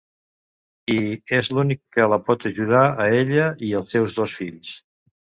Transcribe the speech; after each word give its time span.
I, 0.93 0.95
és 1.39 1.49
l'únic 1.57 1.81
que 1.97 2.07
la 2.13 2.17
pot 2.29 2.47
ajudar, 2.49 2.81
a 3.03 3.05
ella 3.17 3.43
i 3.67 3.69
els 3.81 3.93
seus 3.97 4.17
dos 4.21 4.33
fills. 4.39 4.73